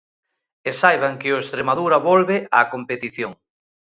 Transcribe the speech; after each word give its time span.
E 0.69 0.71
saiban 0.81 1.15
que 1.21 1.29
o 1.35 1.41
Estremadura 1.43 1.97
volve 2.09 2.37
á 2.57 2.59
competición. 2.73 3.31